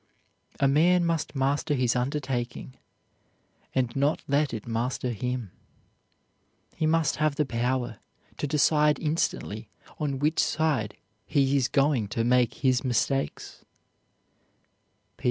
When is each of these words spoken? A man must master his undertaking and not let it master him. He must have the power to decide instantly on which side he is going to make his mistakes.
A 0.59 0.67
man 0.67 1.05
must 1.05 1.35
master 1.35 1.75
his 1.75 1.95
undertaking 1.95 2.73
and 3.75 3.95
not 3.95 4.23
let 4.27 4.51
it 4.51 4.65
master 4.65 5.11
him. 5.11 5.51
He 6.75 6.87
must 6.87 7.17
have 7.17 7.35
the 7.35 7.45
power 7.45 7.99
to 8.37 8.47
decide 8.47 8.99
instantly 8.99 9.69
on 9.99 10.17
which 10.17 10.39
side 10.39 10.97
he 11.27 11.55
is 11.55 11.67
going 11.67 12.07
to 12.07 12.23
make 12.23 12.55
his 12.55 12.83
mistakes. 12.83 13.63